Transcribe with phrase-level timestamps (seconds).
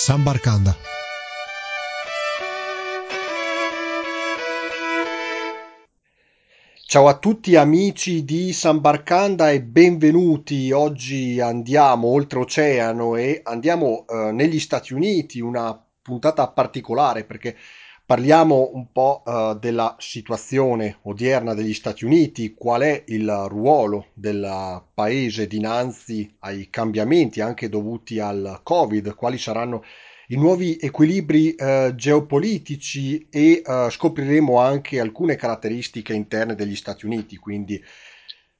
[0.00, 0.76] Sambarkanda.
[6.86, 10.70] Ciao a tutti amici di Sambarkanda e benvenuti.
[10.70, 17.56] Oggi andiamo oltreoceano e andiamo eh, negli Stati Uniti, una puntata particolare perché
[18.08, 24.82] Parliamo un po' uh, della situazione odierna degli Stati Uniti, qual è il ruolo del
[24.94, 29.84] paese dinanzi ai cambiamenti anche dovuti al Covid, quali saranno
[30.28, 37.36] i nuovi equilibri uh, geopolitici e uh, scopriremo anche alcune caratteristiche interne degli Stati Uniti,
[37.36, 37.78] quindi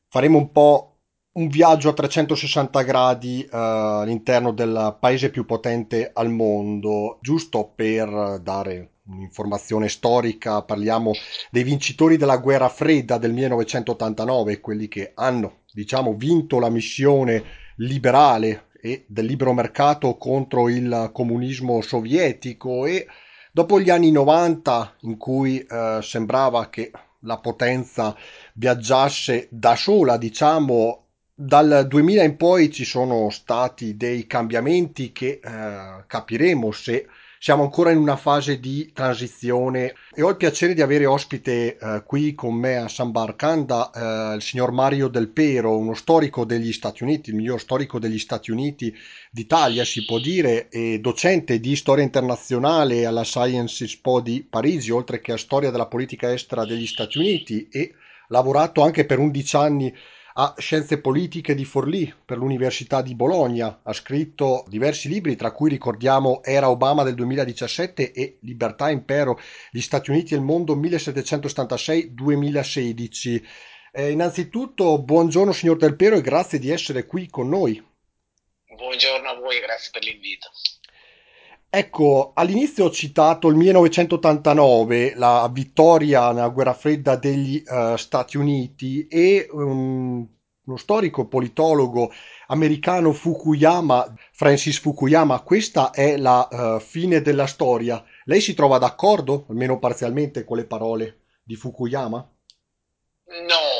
[0.08, 0.98] faremo un po'
[1.38, 8.90] un viaggio a 360 gradi all'interno del paese più potente al mondo, giusto per dare
[9.08, 11.12] un'informazione storica, parliamo
[11.50, 17.42] dei vincitori della guerra fredda del 1989, quelli che hanno, diciamo, vinto la missione
[17.76, 23.06] liberale e del libero mercato contro il comunismo sovietico e
[23.52, 26.90] dopo gli anni 90 in cui eh, sembrava che
[27.22, 28.16] la potenza
[28.54, 31.04] viaggiasse da sola, diciamo,
[31.34, 37.06] dal 2000 in poi ci sono stati dei cambiamenti che eh, capiremo se
[37.38, 39.94] siamo ancora in una fase di transizione.
[40.14, 44.34] E ho il piacere di avere ospite eh, qui con me a San Barcanda eh,
[44.36, 48.50] il signor Mario Del Pero, uno storico degli Stati Uniti, il miglior storico degli Stati
[48.50, 48.94] Uniti
[49.30, 55.20] d'Italia si può dire, e docente di storia internazionale alla Science Expo di Parigi, oltre
[55.20, 57.94] che a storia della politica estera degli Stati Uniti e
[58.28, 59.94] lavorato anche per 11 anni
[60.40, 65.68] a Scienze Politiche di Forlì per l'Università di Bologna, ha scritto diversi libri, tra cui
[65.68, 69.40] ricordiamo Era Obama del 2017 e Libertà Impero,
[69.72, 73.42] gli Stati Uniti e il mondo 1776-2016.
[73.90, 77.84] Eh, innanzitutto, buongiorno signor Del Pero e grazie di essere qui con noi.
[78.76, 80.50] Buongiorno a voi, grazie per l'invito.
[81.70, 89.06] Ecco, all'inizio ho citato il 1989, la vittoria nella guerra fredda degli uh, Stati Uniti
[89.06, 90.26] e um,
[90.64, 92.10] uno storico politologo
[92.46, 98.02] americano Fukuyama, Francis Fukuyama, questa è la uh, fine della storia.
[98.24, 102.16] Lei si trova d'accordo, almeno parzialmente, con le parole di Fukuyama?
[103.26, 103.77] No,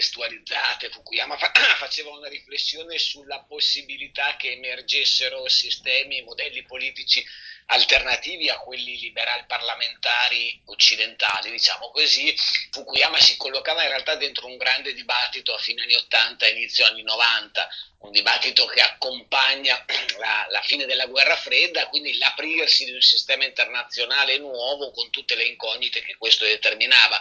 [0.00, 0.88] contestualizzate.
[0.88, 7.24] Fukuyama fa- faceva una riflessione sulla possibilità che emergessero sistemi modelli politici
[7.66, 12.34] alternativi a quelli liberal parlamentari occidentali, diciamo così.
[12.70, 16.86] Fukuyama si collocava in realtà dentro un grande dibattito a fine anni 80 e inizio
[16.86, 17.68] anni 90,
[17.98, 19.84] un dibattito che accompagna
[20.18, 25.36] la, la fine della guerra fredda, quindi l'aprirsi di un sistema internazionale nuovo con tutte
[25.36, 27.20] le incognite che questo determinava.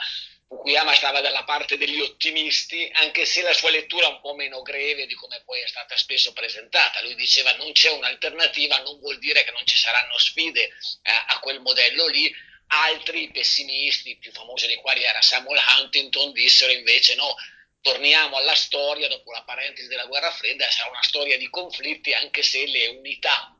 [0.50, 4.64] Fukuyama stava dalla parte degli ottimisti, anche se la sua lettura è un po' meno
[4.64, 7.04] greve di come poi è stata spesso presentata.
[7.04, 11.38] Lui diceva non c'è un'alternativa, non vuol dire che non ci saranno sfide eh, a
[11.40, 12.34] quel modello lì.
[12.72, 17.36] Altri pessimisti, più famosi dei quali era Samuel Huntington, dissero invece no,
[17.82, 22.42] torniamo alla storia dopo la parentesi della guerra fredda, sarà una storia di conflitti anche
[22.42, 23.54] se le unità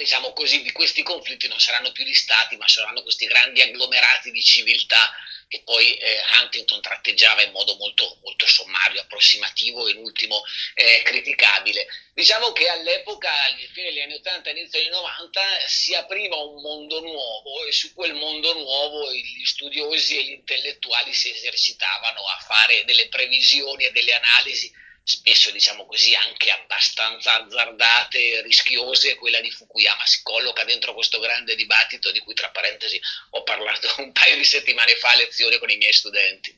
[0.00, 4.30] diciamo così, di questi conflitti non saranno più gli stati, ma saranno questi grandi agglomerati
[4.30, 5.12] di civiltà
[5.50, 10.44] che poi eh, Huntington tratteggiava in modo molto, molto sommario, approssimativo e in ultimo
[10.74, 11.88] eh, criticabile.
[12.14, 16.36] Diciamo che all'epoca, alla fine degli anni 80 e inizio degli anni 90, si apriva
[16.36, 22.20] un mondo nuovo e su quel mondo nuovo gli studiosi e gli intellettuali si esercitavano
[22.20, 24.72] a fare delle previsioni e delle analisi
[25.10, 31.18] spesso diciamo così anche abbastanza azzardate e rischiose, quella di Fukuyama si colloca dentro questo
[31.18, 33.00] grande dibattito di cui tra parentesi
[33.30, 36.56] ho parlato un paio di settimane fa a lezione con i miei studenti.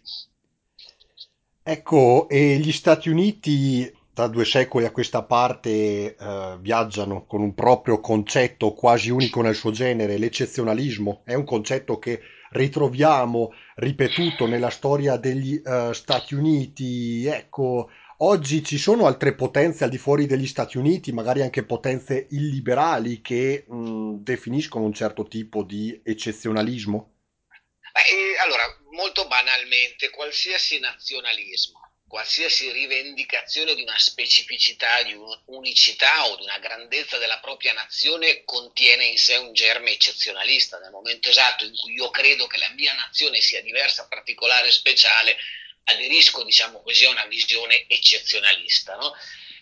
[1.65, 7.55] Ecco, e gli Stati Uniti da due secoli a questa parte eh, viaggiano con un
[7.55, 11.23] proprio concetto quasi unico nel suo genere, l'eccezionalismo.
[11.25, 12.21] È un concetto che
[12.51, 17.25] ritroviamo ripetuto nella storia degli uh, Stati Uniti.
[17.27, 17.91] Ecco,
[18.25, 23.21] Oggi ci sono altre potenze al di fuori degli Stati Uniti, magari anche potenze illiberali,
[23.21, 27.15] che mh, definiscono un certo tipo di eccezionalismo?
[27.49, 36.45] Beh, allora, molto banalmente, qualsiasi nazionalismo, qualsiasi rivendicazione di una specificità, di un'unicità o di
[36.45, 40.79] una grandezza della propria nazione contiene in sé un germe eccezionalista.
[40.79, 45.37] Nel momento esatto in cui io credo che la mia nazione sia diversa, particolare, speciale,
[45.85, 48.97] aderisco diciamo così, a una visione eccezionalista.
[48.97, 49.15] No?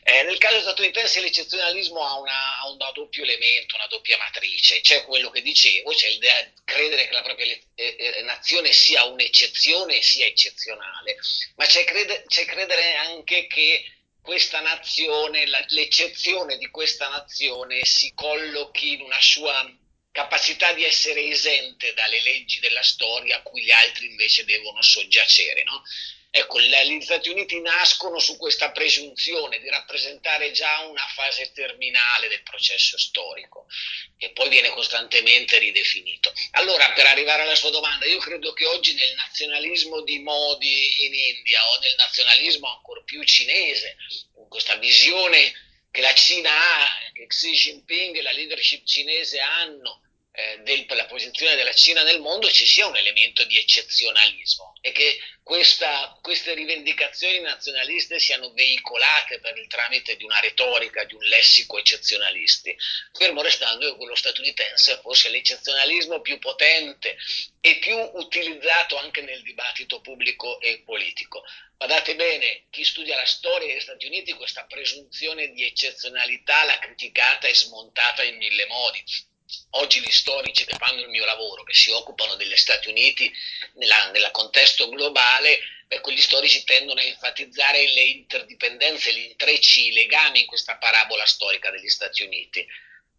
[0.02, 5.04] Eh, nel caso statunitense l'eccezionalismo ha, una, ha, un doppio elemento, una doppia matrice, c'è
[5.04, 9.98] quello che dicevo, c'è l'idea di credere che la propria le, eh nazione sia un'eccezione
[9.98, 11.16] e sia eccezionale,
[11.56, 13.84] ma c'è, crede, c'è credere anche che
[14.22, 19.70] questa nazione, la, l'eccezione di questa nazione si collochi in una sua
[20.20, 25.62] capacità di essere esente dalle leggi della storia a cui gli altri invece devono soggiacere.
[25.62, 25.82] No?
[26.32, 32.42] Ecco, gli Stati Uniti nascono su questa presunzione di rappresentare già una fase terminale del
[32.42, 33.66] processo storico,
[34.16, 36.32] che poi viene costantemente ridefinito.
[36.52, 41.14] Allora, per arrivare alla sua domanda, io credo che oggi nel nazionalismo di Modi in
[41.14, 43.96] India o nel nazionalismo ancora più cinese,
[44.36, 45.52] in questa visione
[45.90, 50.02] che la Cina ha, che Xi Jinping e la leadership cinese hanno,
[50.40, 55.18] eh, della posizione della Cina nel mondo ci sia un elemento di eccezionalismo e che
[55.42, 61.78] questa, queste rivendicazioni nazionaliste siano veicolate per il tramite di una retorica, di un lessico
[61.78, 62.76] eccezionalisti,
[63.12, 67.16] fermo restando che quello statunitense fosse l'eccezionalismo più potente
[67.60, 71.42] e più utilizzato anche nel dibattito pubblico e politico.
[71.76, 77.48] Guardate bene, chi studia la storia degli Stati Uniti questa presunzione di eccezionalità l'ha criticata
[77.48, 79.02] e smontata in mille modi
[79.70, 83.32] oggi gli storici che fanno il mio lavoro, che si occupano degli Stati Uniti
[83.74, 90.40] nel contesto globale, beh, quegli storici tendono a enfatizzare le interdipendenze, gli intrecci, i legami
[90.40, 92.66] in questa parabola storica degli Stati Uniti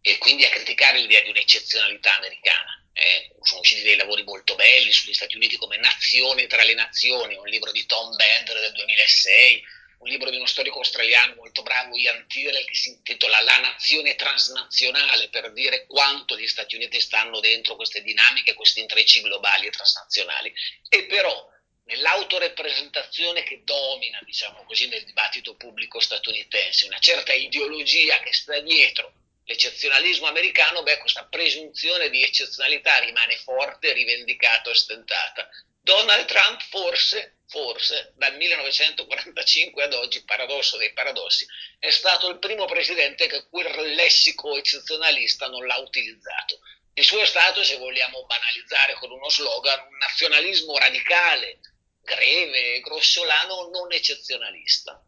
[0.00, 2.76] e quindi a criticare l'idea di un'eccezionalità americana.
[2.94, 7.36] Eh, sono usciti dei lavori molto belli sugli Stati Uniti come nazione tra le nazioni,
[7.36, 9.64] un libro di Tom Bender del 2006,
[10.02, 14.16] un libro di uno storico australiano molto bravo, Ian Tyrrell, che si intitola La nazione
[14.16, 19.70] transnazionale, per dire quanto gli Stati Uniti stanno dentro queste dinamiche, questi intrecci globali e
[19.70, 20.52] transnazionali.
[20.88, 21.48] E però
[21.84, 29.14] nell'autorepresentazione che domina, diciamo così, nel dibattito pubblico statunitense, una certa ideologia che sta dietro
[29.44, 35.48] l'eccezionalismo americano, beh, questa presunzione di eccezionalità rimane forte, rivendicata, ostentata.
[35.82, 41.46] Donald Trump forse forse dal 1945 ad oggi, paradosso dei paradossi,
[41.78, 46.60] è stato il primo presidente che quel lessico eccezionalista non l'ha utilizzato.
[46.94, 51.60] Il suo è stato, se vogliamo banalizzare con uno slogan, un nazionalismo radicale,
[52.02, 55.04] greve, grossolano, non eccezionalista.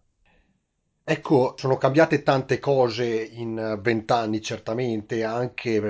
[1.06, 5.80] Ecco, sono cambiate tante cose in vent'anni, certamente, anche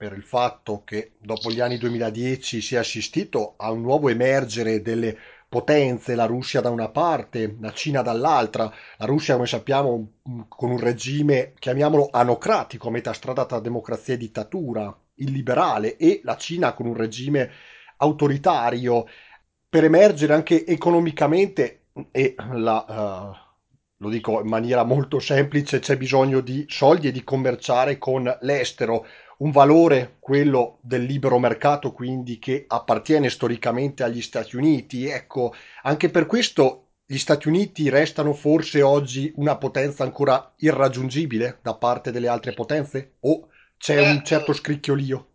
[0.00, 4.80] per il fatto che dopo gli anni 2010 si è assistito a un nuovo emergere
[4.80, 5.14] delle
[5.46, 10.12] potenze, la Russia da una parte, la Cina dall'altra, la Russia come sappiamo
[10.48, 16.38] con un regime, chiamiamolo anocratico, a metà strada tra democrazia e dittatura, illiberale, e la
[16.38, 17.50] Cina con un regime
[17.98, 19.06] autoritario,
[19.68, 23.34] per emergere anche economicamente e la...
[23.36, 23.48] Uh,
[24.02, 29.04] lo dico in maniera molto semplice, c'è bisogno di soldi e di commerciare con l'estero
[29.40, 35.06] un valore, quello del libero mercato, quindi che appartiene storicamente agli Stati Uniti.
[35.06, 41.74] Ecco, anche per questo gli Stati Uniti restano forse oggi una potenza ancora irraggiungibile da
[41.74, 43.16] parte delle altre potenze?
[43.20, 43.48] O
[43.78, 45.29] c'è un certo scricchiolio?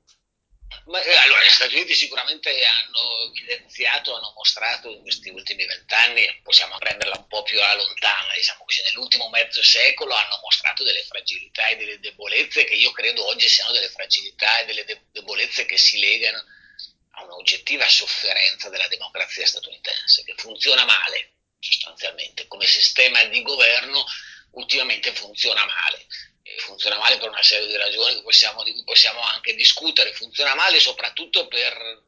[0.86, 6.42] Ma, eh, allora, gli Stati Uniti sicuramente hanno evidenziato, hanno mostrato in questi ultimi vent'anni,
[6.44, 11.04] possiamo prenderla un po' più alla lontana, diciamo così, nell'ultimo mezzo secolo hanno mostrato delle
[11.04, 15.78] fragilità e delle debolezze che io credo oggi siano delle fragilità e delle debolezze che
[15.78, 16.44] si legano
[17.18, 22.46] a un'oggettiva sofferenza della democrazia statunitense, che funziona male sostanzialmente.
[22.48, 24.06] Come sistema di governo
[24.52, 26.05] ultimamente funziona male
[26.76, 30.80] funziona male per una serie di ragioni possiamo, di cui possiamo anche discutere, funziona male
[30.80, 32.04] soprattutto per,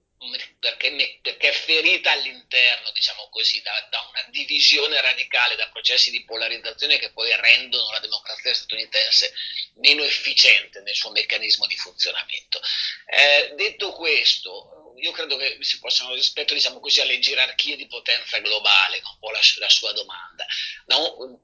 [0.59, 6.25] perché, perché, è ferita all'interno, diciamo così, da, da, una divisione radicale, da processi di
[6.25, 9.33] polarizzazione che poi rendono la democrazia statunitense
[9.75, 12.59] meno efficiente nel suo meccanismo di funzionamento.
[13.05, 18.39] Eh, detto questo, io credo che si possano, rispetto diciamo così, alle gerarchie di potenza
[18.39, 20.45] globale, un po' la, la sua domanda,
[20.87, 21.41] no?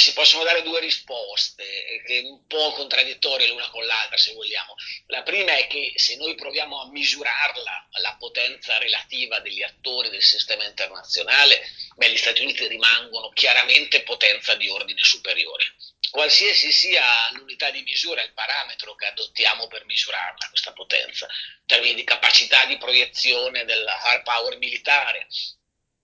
[0.00, 1.64] Si possono dare due risposte,
[2.24, 4.74] un po' contraddittorie l'una con l'altra, se vogliamo.
[5.06, 10.22] La prima è che se noi proviamo a misurarla, la potenza relativa degli attori del
[10.22, 11.60] sistema internazionale,
[11.96, 15.74] beh, gli Stati Uniti rimangono chiaramente potenza di ordine superiore.
[16.10, 21.94] Qualsiasi sia l'unità di misura, il parametro che adottiamo per misurarla, questa potenza, in termini
[21.94, 25.26] di capacità di proiezione della hard power militare,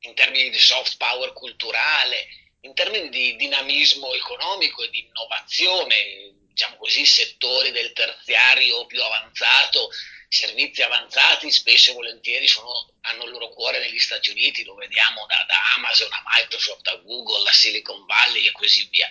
[0.00, 2.26] in termini di soft power culturale,
[2.64, 9.90] in termini di dinamismo economico e di innovazione, diciamo così, settori del terziario più avanzato,
[10.28, 15.26] servizi avanzati spesso e volentieri sono, hanno il loro cuore negli Stati Uniti, lo vediamo
[15.26, 19.08] da, da, Amazon a Microsoft a Google a Silicon Valley e così via.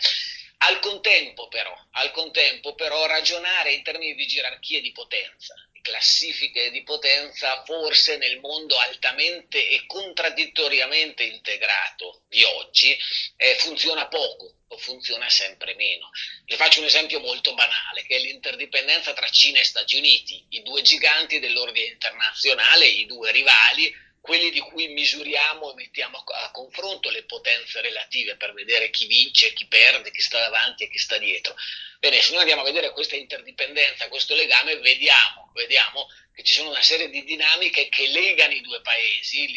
[0.63, 6.69] Al contempo, però, al contempo però ragionare in termini di gerarchie di potenza, di classifiche
[6.69, 12.95] di potenza, forse nel mondo altamente e contraddittoriamente integrato di oggi
[13.37, 16.11] eh, funziona poco o funziona sempre meno.
[16.45, 20.61] Le faccio un esempio molto banale, che è l'interdipendenza tra Cina e Stati Uniti, i
[20.61, 23.91] due giganti dell'ordine internazionale, i due rivali
[24.21, 29.51] quelli di cui misuriamo e mettiamo a confronto le potenze relative per vedere chi vince,
[29.51, 31.55] chi perde, chi sta davanti e chi sta dietro.
[31.99, 36.69] Bene, se noi andiamo a vedere questa interdipendenza, questo legame, vediamo, vediamo che ci sono
[36.69, 39.47] una serie di dinamiche che legano i due paesi,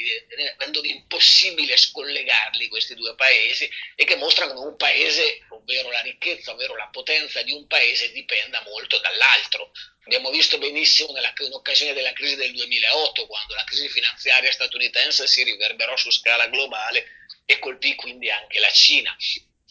[0.57, 6.53] rendono impossibile scollegarli questi due paesi e che mostrano come un paese, ovvero la ricchezza,
[6.53, 9.71] ovvero la potenza di un paese, dipenda molto dall'altro.
[10.05, 15.27] Abbiamo visto benissimo nella, in occasione della crisi del 2008, quando la crisi finanziaria statunitense
[15.27, 17.07] si riverberò su scala globale
[17.47, 19.17] e colpì quindi anche la Cina.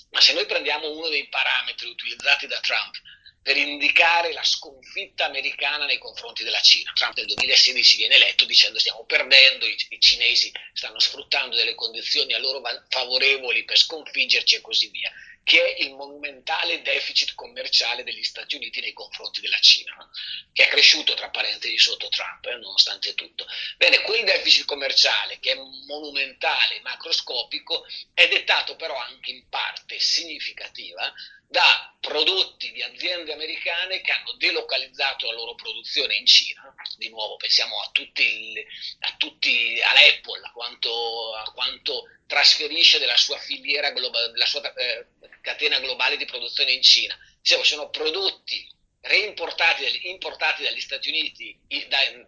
[0.09, 2.95] Ma se noi prendiamo uno dei parametri utilizzati da Trump
[3.43, 6.91] per indicare la sconfitta americana nei confronti della Cina.
[6.95, 12.33] Trump nel 2016 viene eletto dicendo stiamo perdendo, i, i cinesi stanno sfruttando delle condizioni
[12.33, 15.11] a loro favorevoli per sconfiggerci e così via
[15.43, 20.09] che è il monumentale deficit commerciale degli Stati Uniti nei confronti della Cina,
[20.53, 23.45] che è cresciuto tra parentesi sotto Trump, eh, nonostante tutto.
[23.77, 25.55] Bene, quel deficit commerciale, che è
[25.87, 31.13] monumentale, macroscopico, è dettato però anche in parte significativa
[31.53, 36.73] da prodotti di aziende americane che hanno delocalizzato la loro produzione in Cina.
[36.97, 38.65] Di nuovo pensiamo a tutti,
[39.01, 45.05] a tutti all'Apple, a quanto, a quanto, trasferisce della sua filiera globale, sua eh,
[45.43, 47.15] catena globale di produzione in Cina.
[47.41, 48.65] Dicevo, sono prodotti
[49.01, 51.59] reimportati importati dagli Stati, Uniti,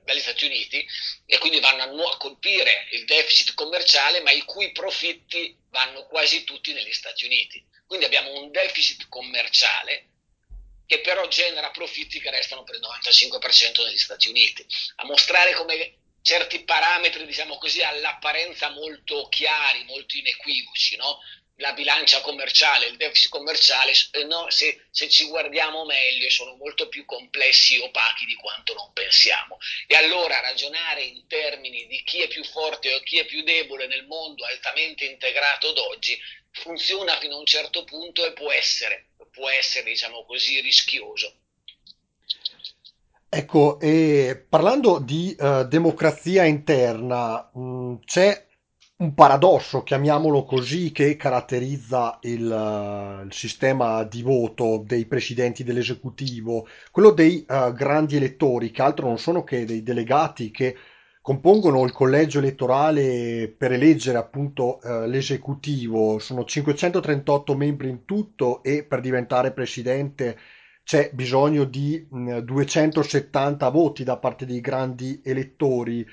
[0.04, 0.86] dagli Stati Uniti
[1.26, 6.74] e quindi vanno a, colpire il deficit commerciale, ma i cui profitti vanno quasi tutti
[6.74, 7.66] negli Stati Uniti.
[7.88, 10.10] Quindi abbiamo un deficit commerciale
[10.86, 14.66] che però genera profitti che restano per il 95% negli Stati Uniti.
[14.98, 21.20] A mostrare come certi parametri, diciamo così, all'apparenza molto chiari, molto inequivoci, no?
[21.58, 23.94] La bilancia commerciale, il deficit commerciale,
[24.28, 28.92] no, se, se, ci guardiamo meglio, sono molto più complessi e opachi di quanto non
[28.92, 29.58] pensiamo.
[29.88, 33.88] E allora ragionare in termini di chi è più forte o chi è più debole
[33.88, 36.20] nel mondo altamente integrato d'oggi
[36.52, 41.34] funziona fino a un certo punto e può essere, può essere diciamo così, rischioso.
[43.30, 43.78] Ecco,
[44.48, 48.45] parlando di uh, democrazia interna, mh, c'è
[48.98, 56.66] un paradosso, chiamiamolo così, che caratterizza il, uh, il, sistema di voto dei presidenti dell'esecutivo,
[56.92, 60.78] quello dei uh, grandi elettori, che altro non sono che dei delegati che
[61.22, 66.20] compongono il collegio elettorale per eleggere appunto eh, l'esecutivo.
[66.20, 70.38] Sono 538 membri in tutto e per diventare presidente
[70.84, 76.06] c'è bisogno di mh, 270 voti da parte dei grandi elettori.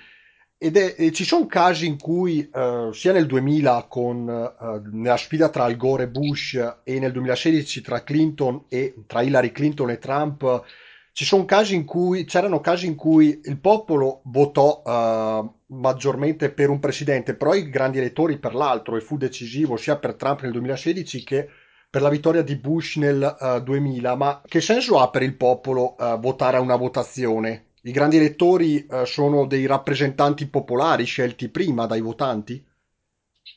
[0.65, 5.17] Ed è, e ci sono casi in cui, eh, sia nel 2000 con, eh, nella
[5.17, 6.55] sfida tra Al Gore e Bush
[6.85, 10.63] e nel 2016 tra Clinton e tra Hillary Clinton e Trump,
[11.11, 16.71] ci sono casi in cui c'erano casi in cui il popolo votò uh, maggiormente per
[16.71, 20.53] un presidente, però i grandi elettori per l'altro e fu decisivo sia per Trump nel
[20.53, 21.49] 2016 che
[21.91, 24.15] per la vittoria di Bush nel uh, eh, 2000.
[24.15, 27.72] Ma che senso ha per il popolo uh, votare a una votazione?
[27.85, 32.65] I grandi elettori sono dei rappresentanti popolari scelti prima dai votanti?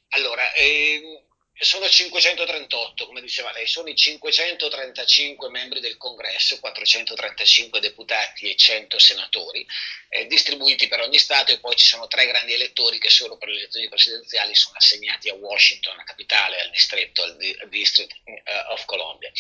[0.10, 1.15] Allora, ehm
[1.58, 9.00] sono 538, come diceva lei, sono i 535 membri del congresso, 435 deputati e 100
[9.00, 9.66] senatori,
[10.10, 13.48] eh, distribuiti per ogni Stato e poi ci sono tre grandi elettori che solo per
[13.48, 17.38] le elezioni presidenziali sono assegnati a Washington, la capitale, al distretto, al
[17.70, 19.32] District uh, of Columbia.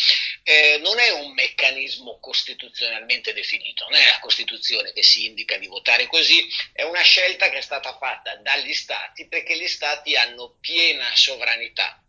[0.43, 5.67] Eh, non è un meccanismo costituzionalmente definito, non è la Costituzione che si indica di
[5.67, 10.55] votare così, è una scelta che è stata fatta dagli Stati perché gli Stati hanno
[10.61, 11.99] piena sovranità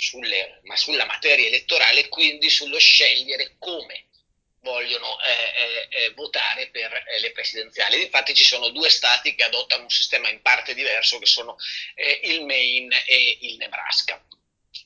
[0.00, 4.06] sulle, ma sulla materia elettorale, quindi sullo scegliere come
[4.62, 8.02] vogliono eh, eh, eh votare per eh, le presidenziali.
[8.02, 11.56] Infatti ci sono due stati che adottano un sistema in parte diverso, che sono
[11.94, 14.22] eh, il Maine e il Nebraska.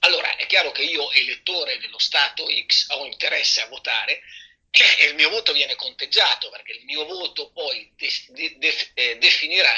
[0.00, 4.20] Allora, è chiaro che io, elettore dello Stato X, ho interesse a votare
[4.70, 9.16] e il mio voto viene conteggiato perché il mio voto poi de- de- de- eh,
[9.18, 9.72] definirà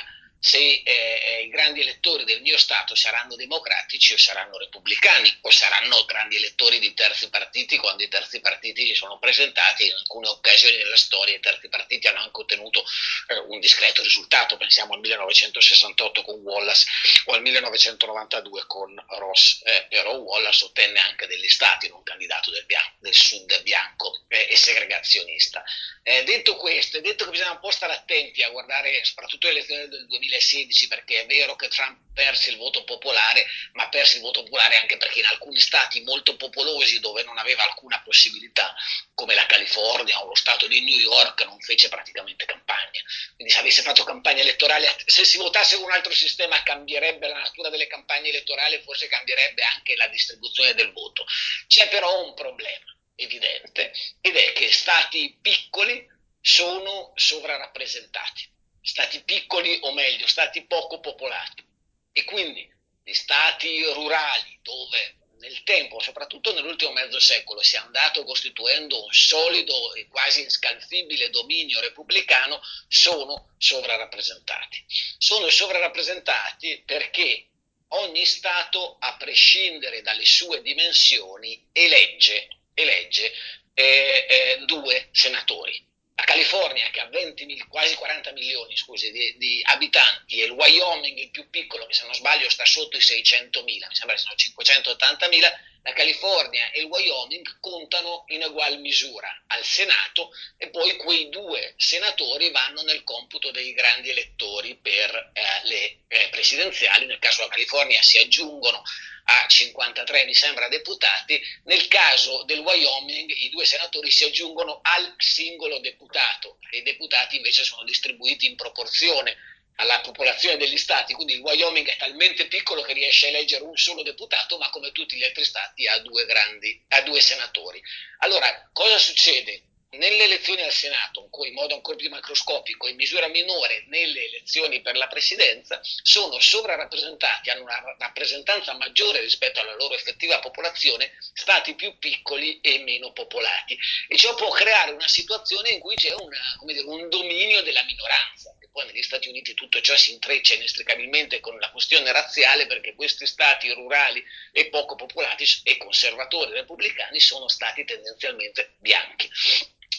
[0.46, 5.50] se eh, eh, i grandi elettori del mio Stato saranno democratici o saranno repubblicani o
[5.50, 10.28] saranno grandi elettori di terzi partiti quando i terzi partiti si sono presentati in alcune
[10.28, 12.84] occasioni della storia i terzi partiti hanno anche ottenuto
[13.26, 16.86] eh, un discreto risultato, pensiamo al 1968 con Wallace
[17.24, 22.64] o al 1992 con Ross, eh, però Wallace ottenne anche degli stati, non candidato del,
[22.66, 25.64] bianco, del sud bianco eh, e segregazionista.
[26.04, 29.88] Eh, detto questo, detto che bisogna un po' stare attenti a guardare soprattutto le elezioni
[29.88, 34.22] del 2000 2016 perché è vero che Trump perse il voto popolare, ma perse il
[34.22, 38.74] voto popolare anche perché in alcuni stati molto popolosi dove non aveva alcuna possibilità,
[39.14, 43.00] come la California o lo stato di New York, non fece praticamente campagna.
[43.34, 47.68] Quindi se avesse fatto campagna elettorale, se si votasse un altro sistema cambierebbe la natura
[47.68, 51.26] delle campagne elettorali, forse cambierebbe anche la distribuzione del voto.
[51.66, 56.06] C'è però un problema evidente ed è che stati piccoli
[56.40, 58.54] sono sovrarappresentati
[58.86, 61.64] stati piccoli o meglio, stati poco popolati.
[62.12, 68.24] E quindi gli stati rurali dove nel tempo, soprattutto nell'ultimo mezzo secolo, si è andato
[68.24, 74.84] costituendo un solido e quasi inscalfibile dominio repubblicano, sono sovrarappresentati.
[75.18, 77.48] Sono sovrarappresentati perché
[77.88, 83.32] ogni Stato, a prescindere dalle sue dimensioni, elegge, elegge
[83.74, 85.86] eh, eh, due senatori
[86.16, 91.18] la California che ha 20, quasi 40 milioni scusi, di, di, abitanti e il Wyoming
[91.18, 94.22] il più piccolo che se non sbaglio sta sotto i 600 mila, mi sembra che
[94.22, 100.70] siano 580 mila, la California e il Wyoming contano in ugual misura al Senato e
[100.70, 107.06] poi quei due senatori vanno nel computo dei grandi elettori per eh, le eh, presidenziali,
[107.06, 108.82] nel caso della California si aggiungono
[109.28, 115.14] a 53 mi sembra deputati, nel caso del Wyoming i due senatori si aggiungono al
[115.18, 119.36] singolo deputato, i deputati invece sono distribuiti in proporzione
[119.76, 123.76] alla popolazione degli stati, quindi il Wyoming è talmente piccolo che riesce a eleggere un
[123.76, 127.82] solo deputato, ma come tutti gli altri stati ha due, grandi, ha due senatori.
[128.18, 129.62] Allora, cosa succede?
[129.96, 134.96] Nelle elezioni al Senato, in modo ancora più macroscopico, in misura minore nelle elezioni per
[134.96, 141.98] la presidenza, sono sovrarappresentati, hanno una rappresentanza maggiore rispetto alla loro effettiva popolazione, stati più
[141.98, 143.78] piccoli e meno popolati.
[144.08, 148.54] E ciò può creare una situazione in cui c'è una, dire, un dominio della minoranza.
[148.60, 152.94] E poi negli Stati Uniti tutto ciò si intreccia inestricabilmente con la questione razziale perché
[152.94, 154.22] questi stati rurali
[154.52, 159.30] e poco popolati e conservatori repubblicani sono stati tendenzialmente bianchi.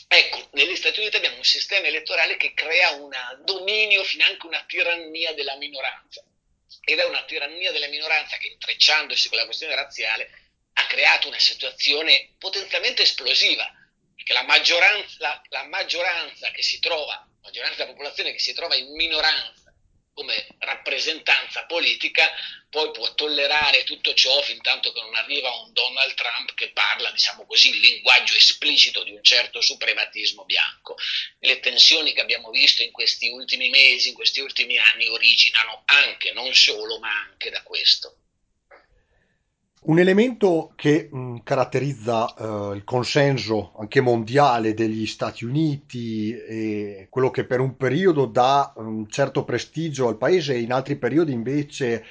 [0.07, 3.11] Ecco, negli Stati Uniti abbiamo un sistema elettorale che crea un
[3.43, 6.23] dominio, finanche una tirannia della minoranza.
[6.81, 10.29] Ed è una tirannia della minoranza che, intrecciandosi con la questione razziale,
[10.73, 13.69] ha creato una situazione potenzialmente esplosiva,
[14.15, 18.53] perché la maggioranza, la, la maggioranza che si trova, la maggioranza della popolazione che si
[18.53, 19.56] trova in minoranza
[20.17, 22.27] come rappresentanza politica
[22.71, 27.11] poi può tollerare tutto ciò fin tanto che non arriva un Donald Trump che parla,
[27.11, 30.95] diciamo così, il linguaggio esplicito di un certo suprematismo bianco.
[31.37, 36.31] Le tensioni che abbiamo visto in questi ultimi mesi, in questi ultimi anni, originano anche,
[36.31, 38.15] non solo, ma anche da questo.
[39.79, 47.29] Un elemento che mh, caratterizza uh, il consenso anche mondiale degli Stati Uniti e quello
[47.29, 52.03] che per un periodo dà un certo prestigio al paese e in altri periodi invece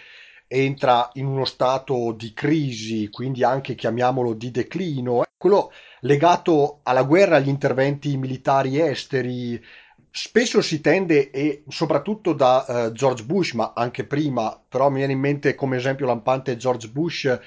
[0.46, 7.02] entra in uno stato di crisi, quindi anche chiamiamolo di declino, è quello legato alla
[7.02, 9.62] guerra, agli interventi militari esteri.
[10.18, 15.12] Spesso si tende, e soprattutto da uh, George Bush, ma anche prima, però mi viene
[15.12, 17.38] in mente come esempio lampante George Bush,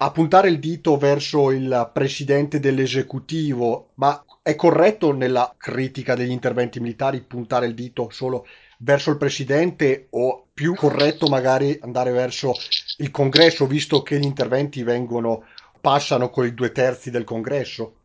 [0.00, 6.80] a puntare il dito verso il presidente dell'esecutivo, ma è corretto nella critica degli interventi
[6.80, 12.52] militari puntare il dito solo verso il presidente o più corretto magari andare verso
[12.96, 15.44] il congresso, visto che gli interventi vengono,
[15.80, 17.97] passano con i due terzi del congresso?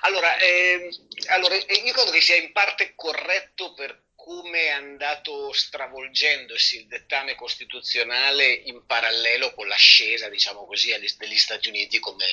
[0.00, 0.88] Allora, eh,
[1.28, 7.34] allora, io credo che sia in parte corretto per come è andato stravolgendosi il dettame
[7.34, 12.24] costituzionale in parallelo con l'ascesa, diciamo così, degli Stati Uniti come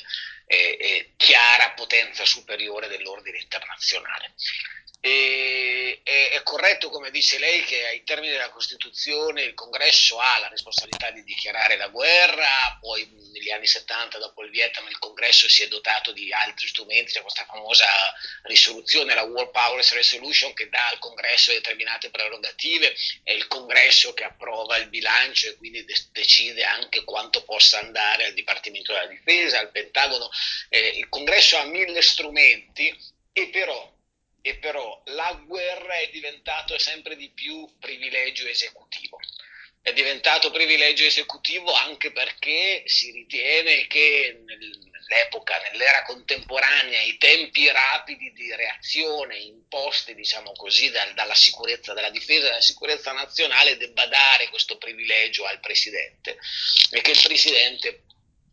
[0.45, 4.35] eh, eh, chiara potenza superiore dell'ordine internazionale.
[5.01, 10.39] E, è, è, corretto, come dice lei, che ai termini della Costituzione il Congresso ha
[10.39, 15.47] la responsabilità di dichiarare la guerra, poi negli anni 70, dopo il Vietnam, il Congresso
[15.47, 17.85] si è dotato di altri strumenti, c'è questa famosa
[18.43, 24.25] risoluzione, la War Powers Resolution, che dà al Congresso determinate prerogative, è il Congresso che
[24.25, 29.59] approva il bilancio e quindi de- decide anche quanto possa andare al Dipartimento della Difesa,
[29.59, 30.29] al Pentagono.
[30.67, 32.95] Eh, il Congresso ha mille strumenti
[33.31, 33.97] e però
[34.41, 39.19] e però la guerra è diventato sempre di più privilegio esecutivo.
[39.81, 44.43] È diventato privilegio esecutivo anche perché si ritiene che
[45.09, 52.11] nell'epoca, nell'era contemporanea, i tempi rapidi di reazione imposti, diciamo così, dal, dalla sicurezza, dalla
[52.11, 56.37] difesa della sicurezza nazionale debba dare questo privilegio al Presidente
[56.91, 58.03] e che il Presidente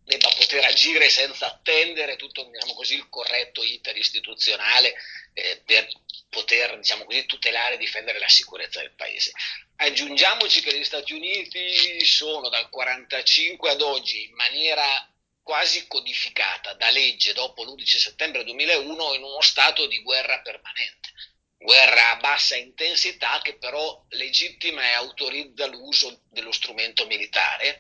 [0.04, 4.94] debba poter agire senza attendere tutto diciamo così, il corretto iter istituzionale
[5.34, 5.86] eh, per
[6.30, 9.32] poter diciamo così, tutelare e difendere la sicurezza del paese.
[9.76, 14.84] Aggiungiamoci che gli Stati Uniti sono dal 1945 ad oggi in maniera
[15.46, 21.11] quasi codificata da legge dopo l'11 settembre 2001 in uno stato di guerra permanente.
[21.56, 27.78] Guerra a bassa intensità che però legittima e autorizza l'uso dello strumento militare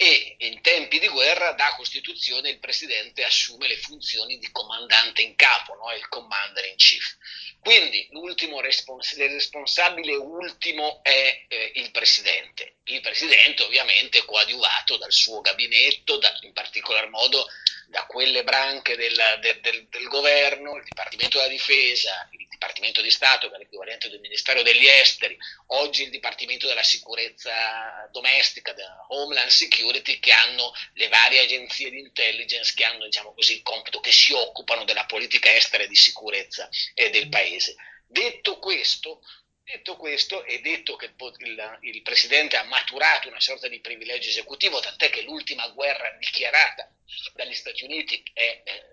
[0.00, 5.34] e in tempi di guerra da Costituzione il Presidente assume le funzioni di comandante in
[5.34, 5.92] capo, no?
[5.92, 7.16] il commander in chief.
[7.58, 12.76] Quindi l'ultimo respons- il responsabile ultimo è eh, il Presidente.
[12.84, 17.44] Il Presidente ovviamente coadiuvato dal suo gabinetto, da, in particolar modo
[17.88, 23.10] da quelle branche del, del, del, del, governo, il Dipartimento della Difesa, il Dipartimento di
[23.10, 25.36] Stato, che è l'equivalente del Ministero degli Esteri,
[25.68, 28.74] oggi il Dipartimento della Sicurezza Domestica,
[29.08, 34.00] Homeland Security, che hanno le varie agenzie di intelligence che hanno diciamo così, il compito,
[34.00, 37.74] che si occupano della politica estera e di sicurezza eh, del Paese.
[38.06, 39.22] Detto questo,
[39.68, 44.80] Detto questo e detto che il, il, Presidente ha maturato una sorta di privilegio esecutivo,
[44.80, 46.90] tant'è che l'ultima guerra dichiarata
[47.34, 48.84] dagli Stati Uniti è eh,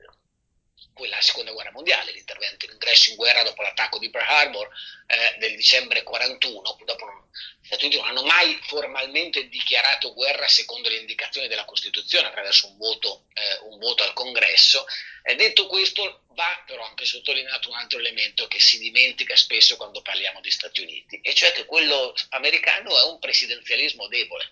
[0.93, 4.69] quella della seconda guerra mondiale, l'intervento, l'ingresso in guerra dopo l'attacco di Pearl Harbor
[5.07, 7.27] eh, del dicembre 41, dopo non,
[7.61, 12.67] gli Stati Uniti non hanno mai formalmente dichiarato guerra secondo le indicazioni della Costituzione attraverso
[12.67, 14.85] un voto, eh, un voto al Congresso.
[15.23, 20.01] Eh, detto questo, va però anche sottolineato un altro elemento che si dimentica spesso quando
[20.01, 24.51] parliamo di Stati Uniti, e cioè che quello americano è un presidenzialismo debole.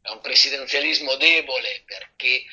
[0.00, 2.44] È un presidenzialismo debole perché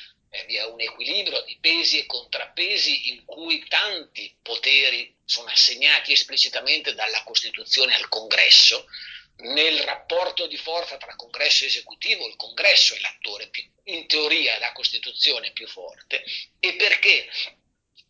[0.47, 6.93] vi è un equilibrio di pesi e contrappesi in cui tanti poteri sono assegnati esplicitamente
[6.93, 8.87] dalla Costituzione al Congresso.
[9.37, 14.57] Nel rapporto di forza tra Congresso e Esecutivo, il Congresso è l'attore più, in teoria
[14.59, 16.23] la Costituzione più forte,
[16.57, 17.29] e perché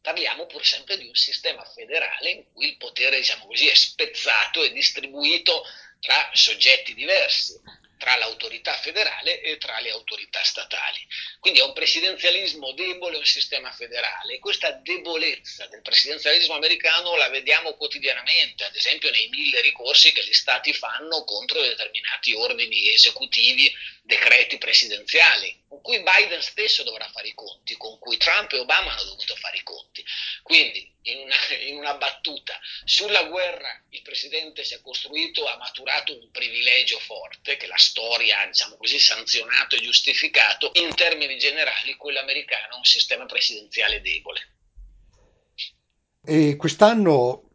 [0.01, 4.61] parliamo pur sempre di un sistema federale in cui il potere, diciamo così, è spezzato
[4.61, 5.63] e distribuito
[5.99, 7.59] tra soggetti diversi
[7.97, 10.99] tra l'autorità federale e tra le autorità statali.
[11.39, 14.39] Quindi è un presidenzialismo debole, un sistema federale.
[14.39, 20.33] Questa debolezza del presidenzialismo americano la vediamo quotidianamente, ad esempio nei mille ricorsi che gli
[20.33, 27.33] stati fanno contro determinati ordini esecutivi, decreti presidenziali, con cui Biden stesso dovrà fare i
[27.33, 30.03] conti, con cui Trump e Obama hanno dovuto fare i conti.
[30.43, 32.59] Quindi in una, in una, battuta.
[32.83, 38.45] Sulla guerra il presidente si è costruito, ha maturato un privilegio forte che la storia
[38.47, 40.71] diciamo così, sanzionato e giustificato.
[40.73, 44.39] In termini generali, quello americano è un sistema presidenziale debole.
[46.25, 47.45] E quest'anno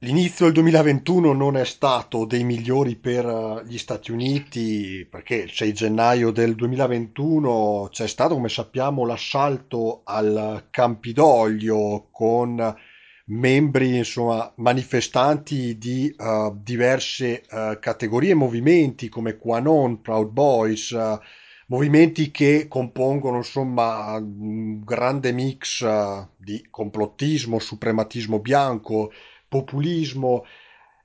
[0.00, 5.50] L'inizio del 2021 non è stato dei migliori per eh, gli Stati Uniti perché il
[5.50, 12.76] 6 gennaio del 2021 c'è stato, come sappiamo, l'assalto al Campidoglio con
[13.26, 21.18] membri, insomma, manifestanti di uh, diverse uh, categorie e movimenti come Quanon, Proud Boys, uh,
[21.68, 25.84] movimenti che compongono insomma un grande mix
[26.36, 29.12] di complottismo, suprematismo bianco,
[29.48, 30.44] populismo.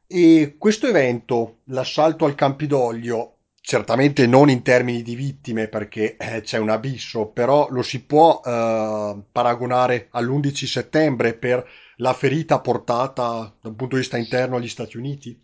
[0.05, 6.57] E questo evento, l'assalto al Campidoglio, certamente non in termini di vittime perché eh, c'è
[6.57, 11.65] un abisso, però lo si può eh, paragonare all'11 settembre per
[11.97, 15.37] la ferita portata da un punto di vista interno agli Stati Uniti?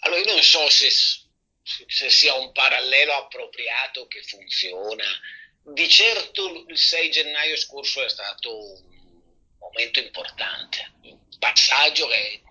[0.00, 5.04] Allora, io non so se, se sia un parallelo appropriato che funziona.
[5.64, 12.42] Di certo il 6 gennaio scorso è stato un momento importante, un passaggio che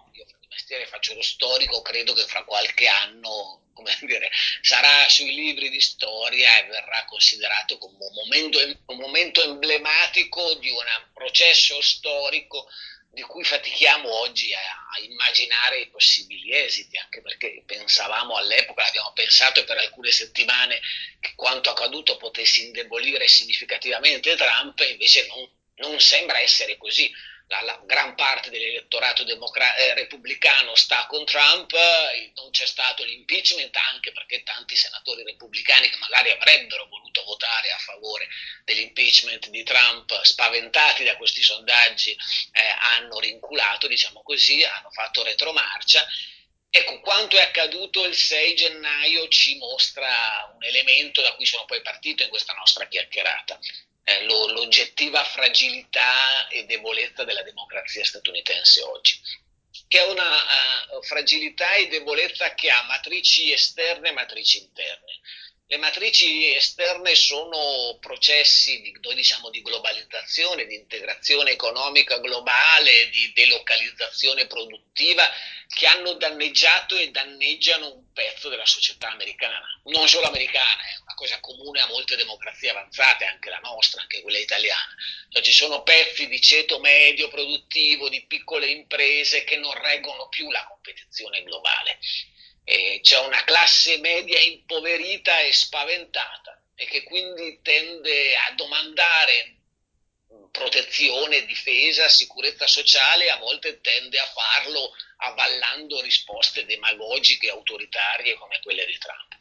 [0.70, 4.30] io faccio lo storico, credo che fra qualche anno come dire,
[4.62, 10.70] sarà sui libri di storia e verrà considerato come un momento, un momento emblematico di
[10.70, 12.68] un processo storico
[13.14, 19.64] di cui fatichiamo oggi a, immaginare i possibili esiti, anche perché pensavamo all'epoca, abbiamo pensato
[19.64, 20.80] per alcune settimane
[21.20, 27.12] che quanto accaduto potesse indebolire significativamente Trump, invece non, non sembra essere così
[27.52, 33.04] la, la, gran parte dell'elettorato democra- eh, repubblicano sta con Trump, eh, non c'è stato
[33.04, 38.28] l'impeachment anche perché tanti senatori repubblicani che magari avrebbero voluto votare a favore
[38.64, 46.08] dell'impeachment di Trump, spaventati da questi sondaggi, eh, hanno rinculato, diciamo così, hanno fatto retromarcia.
[46.70, 51.82] Ecco, quanto è accaduto il 6 gennaio ci mostra un elemento da cui sono poi
[51.82, 53.60] partito in questa nostra chiacchierata
[54.04, 59.20] eh, lo, l'oggettiva fragilità e debolezza della democrazia statunitense oggi,
[59.88, 65.20] che è una uh, fragilità e debolezza che ha matrici esterne e matrici interne.
[65.72, 74.48] Le matrici esterne sono processi di, diciamo, di globalizzazione, di integrazione economica globale, di delocalizzazione
[74.48, 75.26] produttiva
[75.74, 81.14] che hanno danneggiato e danneggiano un pezzo della società americana, non solo americana, è una
[81.14, 84.94] cosa comune a molte democrazie avanzate, anche la nostra, anche quella italiana.
[85.30, 90.52] Cioè, ci sono pezzi di ceto medio produttivo, di piccole imprese che non reggono più
[90.52, 91.98] la competizione globale.
[92.64, 99.58] E c'è una classe media impoverita e spaventata e che quindi tende a domandare
[100.52, 108.86] protezione, difesa, sicurezza sociale, a volte tende a farlo avallando risposte demagogiche, autoritarie come quelle
[108.86, 109.36] di Trump.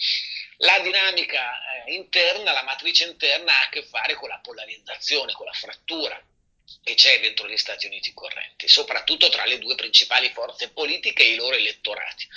[0.58, 5.46] La dinamica eh, interna, la matrice interna ha a che fare con la polarizzazione, con
[5.46, 6.22] la frattura
[6.82, 11.32] che c'è dentro gli Stati Uniti correnti, soprattutto tra le due principali forze politiche e
[11.32, 12.28] i loro elettorati.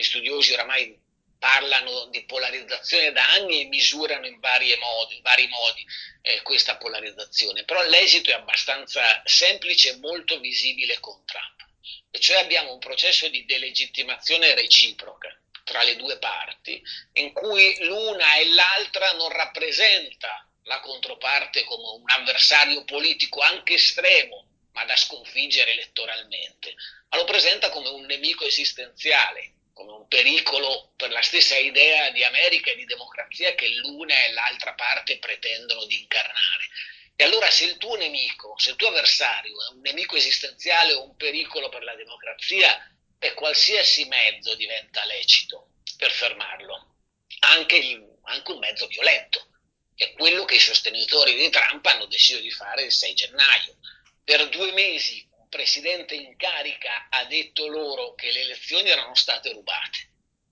[0.00, 0.98] Gli studiosi oramai
[1.38, 5.86] parlano di polarizzazione da anni e misurano in, modi, in vari modi
[6.22, 11.66] eh, questa polarizzazione, però l'esito è abbastanza semplice e molto visibile con Trump.
[12.10, 16.82] E cioè abbiamo un processo di delegittimazione reciproca tra le due parti,
[17.16, 24.46] in cui l'una e l'altra non rappresenta la controparte come un avversario politico anche estremo,
[24.72, 26.74] ma da sconfiggere elettoralmente,
[27.10, 32.22] ma lo presenta come un nemico esistenziale, come un pericolo per la stessa idea di
[32.22, 36.68] America e di democrazia che l'una e l'altra parte pretendono di incarnare.
[37.16, 41.04] E allora se il tuo nemico, se il tuo avversario è un nemico esistenziale o
[41.04, 42.78] un pericolo per la democrazia,
[43.18, 46.96] e qualsiasi mezzo diventa lecito per fermarlo,
[47.40, 49.48] anche, il, anche un mezzo violento,
[49.94, 53.76] che è quello che i sostenitori di Trump hanno deciso di fare il 6 gennaio.
[54.24, 60.08] Per due mesi presidente in carica ha detto loro che le elezioni erano state rubate,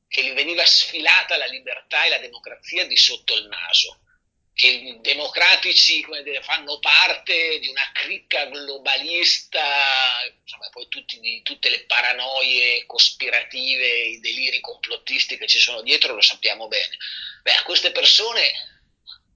[0.08, 4.00] che gli veniva sfilata la libertà e la democrazia di sotto il naso,
[4.52, 9.62] che i democratici dire, fanno parte di una cricca globalista,
[10.40, 16.12] insomma, poi tutti, di, tutte le paranoie cospirative, i deliri complottisti che ci sono dietro
[16.12, 16.96] lo sappiamo bene.
[17.42, 18.50] Beh, a queste persone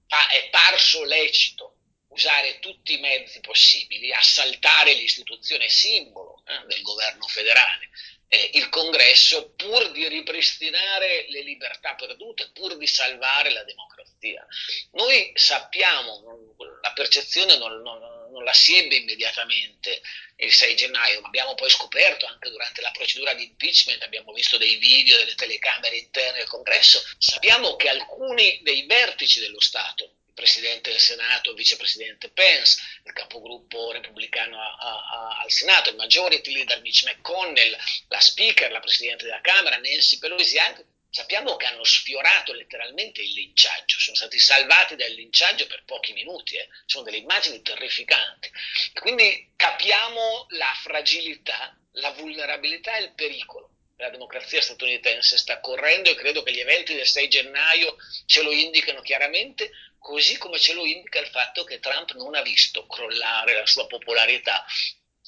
[0.07, 1.72] è parso lecito
[2.13, 7.89] usare tutti i mezzi possibili, assaltare l'istituzione simbolo eh, del governo federale,
[8.27, 14.45] eh, il congresso, pur di ripristinare le libertà perdute, pur di salvare la democrazia.
[14.91, 17.99] Noi sappiamo, la percezione non, non,
[18.31, 20.01] non la si ebbe immediatamente
[20.37, 24.57] il 6 gennaio, ma abbiamo poi scoperto anche durante la procedura di impeachment, abbiamo visto
[24.57, 30.89] dei video delle telecamere interne del congresso, sappiamo che alcuni dei vertici dello Stato, presidente
[30.89, 37.05] del Senato, vicepresidente Pence, il capogruppo repubblicano a, a, al Senato, il majority leader Mitch
[37.05, 43.21] McConnell, la speaker, la presidente della Camera, Nancy Pelosi, anche, sappiamo che hanno sfiorato letteralmente
[43.21, 46.67] il linciaggio, sono stati salvati dal linciaggio per pochi minuti, eh.
[46.85, 48.51] sono delle immagini terrificanti.
[48.99, 56.15] quindi capiamo la fragilità, la vulnerabilità e il pericolo la democrazia statunitense sta correndo e
[56.15, 59.71] credo che gli eventi del 6 gennaio ce lo indicano chiaramente,
[60.03, 63.87] così come ce lo indica il fatto che Trump non ha visto crollare la sua
[63.87, 64.65] popolarità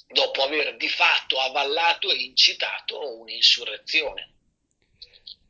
[0.07, 4.33] dopo aver di fatto avallato e incitato un'insurrezione.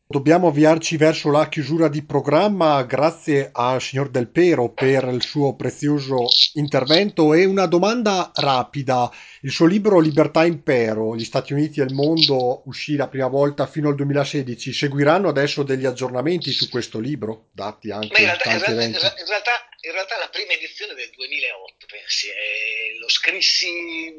[0.08, 5.56] Dobbiamo avviarci verso la chiusura di programma, grazie al signor Del Pero per il suo
[5.56, 9.12] prezioso intervento e una domanda rapida.
[9.46, 13.68] Il suo libro Libertà Impero, gli Stati Uniti e il mondo uscì la prima volta
[13.68, 18.72] fino al 2016, seguiranno adesso degli aggiornamenti su questo libro, dati anche in, realtà, tanti
[18.72, 18.98] in, eventi?
[18.98, 24.16] In realtà, in realtà la prima edizione del 2008, pensi, eh, lo scrissi,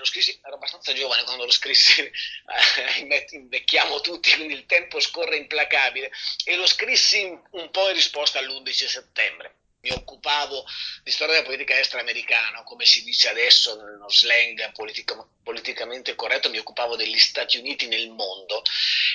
[0.00, 5.36] lo scrissi, ero abbastanza giovane quando lo scrissi, eh, invecchiamo tutti, quindi il tempo scorre
[5.36, 6.10] implacabile,
[6.44, 9.54] e lo scrissi un po' in risposta all'11 settembre
[9.86, 10.64] mi occupavo
[11.04, 16.50] di storia della politica estera americana, come si dice adesso nello slang politica, politicamente corretto,
[16.50, 18.62] mi occupavo degli Stati Uniti nel mondo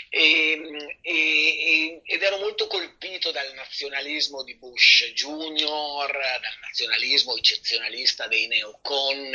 [0.10, 8.48] e, e, ed ero molto colpito dal nazionalismo di Bush Junior, dal nazionalismo eccezionalista dei
[8.48, 9.32] neocon,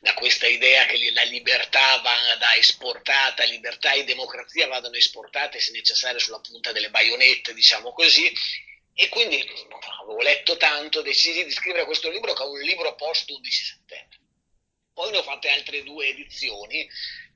[0.00, 6.18] da questa idea che la libertà vada esportata, libertà e democrazia vadano esportate se necessario
[6.18, 8.32] sulla punta delle baionette, diciamo così.
[9.00, 9.42] E quindi
[10.02, 14.18] avevo letto tanto, decisi di scrivere questo libro che è un libro post 11 settembre.
[14.92, 16.86] Poi ne ho fatte altre due edizioni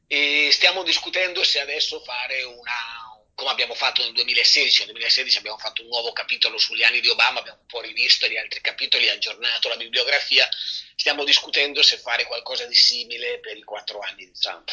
[0.06, 5.56] e stiamo discutendo se adesso fare una, come abbiamo fatto nel 2016, nel 2016 abbiamo
[5.56, 9.08] fatto un nuovo capitolo sugli anni di Obama, abbiamo un po' rivisto gli altri capitoli,
[9.08, 10.46] aggiornato la bibliografia,
[10.94, 14.70] stiamo discutendo se fare qualcosa di simile per i quattro anni di Trump.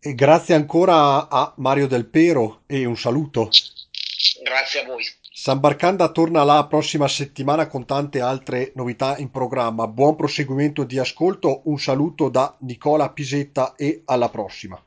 [0.00, 3.50] E grazie ancora a Mario Del Pero e un saluto.
[4.42, 5.06] Grazie a voi.
[5.40, 9.86] San Barcanda torna la prossima settimana con tante altre novità in programma.
[9.86, 14.82] Buon proseguimento di ascolto, un saluto da Nicola Pisetta e alla prossima.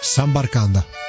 [0.00, 1.07] San Barcanda